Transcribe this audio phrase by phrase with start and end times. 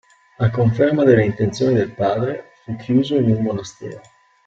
[0.39, 4.01] A conferma delle intenzioni del padre, fu chiuso in un monastero.